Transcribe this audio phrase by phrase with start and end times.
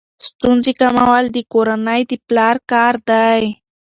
[0.27, 3.41] ستونزې کمول د کورنۍ د پلار کار دی.